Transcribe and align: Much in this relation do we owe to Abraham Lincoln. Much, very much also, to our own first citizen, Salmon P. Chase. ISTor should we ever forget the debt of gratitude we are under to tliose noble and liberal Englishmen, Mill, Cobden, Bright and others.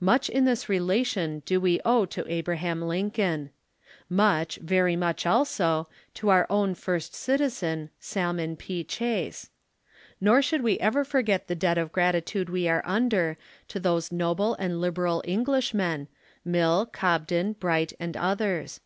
Much 0.00 0.30
in 0.30 0.46
this 0.46 0.70
relation 0.70 1.42
do 1.44 1.60
we 1.60 1.80
owe 1.84 2.06
to 2.06 2.24
Abraham 2.32 2.80
Lincoln. 2.80 3.50
Much, 4.08 4.56
very 4.56 4.96
much 4.96 5.26
also, 5.26 5.86
to 6.14 6.30
our 6.30 6.46
own 6.48 6.74
first 6.74 7.14
citizen, 7.14 7.90
Salmon 8.00 8.56
P. 8.56 8.82
Chase. 8.84 9.50
ISTor 10.18 10.40
should 10.40 10.62
we 10.62 10.78
ever 10.80 11.04
forget 11.04 11.46
the 11.46 11.54
debt 11.54 11.76
of 11.76 11.92
gratitude 11.92 12.48
we 12.48 12.66
are 12.66 12.80
under 12.86 13.36
to 13.68 13.78
tliose 13.78 14.10
noble 14.10 14.54
and 14.54 14.80
liberal 14.80 15.22
Englishmen, 15.28 16.08
Mill, 16.42 16.86
Cobden, 16.86 17.52
Bright 17.52 17.92
and 18.00 18.16
others. 18.16 18.80